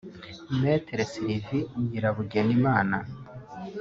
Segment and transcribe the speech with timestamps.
[0.53, 0.73] Mme
[1.11, 2.97] Sylvie Nyirabugenimana